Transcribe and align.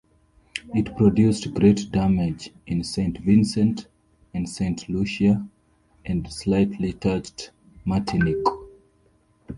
It 0.73 0.97
produced 0.97 1.53
great 1.53 1.91
damage 1.91 2.49
in 2.65 2.83
Saint 2.83 3.19
Vincent 3.19 3.85
and 4.33 4.49
Saint 4.49 4.89
Lucia, 4.89 5.47
and 6.03 6.27
slightly 6.33 6.93
touched 6.93 7.51
Martinique. 7.85 8.43